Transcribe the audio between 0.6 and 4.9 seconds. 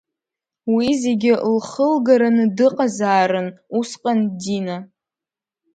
Уи зегьы лхылгараны дыҟазаарын усҟан Дина…